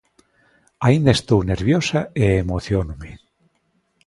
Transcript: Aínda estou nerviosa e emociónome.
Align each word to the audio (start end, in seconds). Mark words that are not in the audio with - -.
Aínda 0.87 1.11
estou 1.17 1.39
nerviosa 1.51 1.99
e 2.23 2.25
emociónome. 2.43 3.11